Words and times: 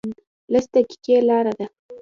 لس 0.53 0.65
دقیقې 0.73 1.15
لاره 1.27 1.53
ده 1.57 1.65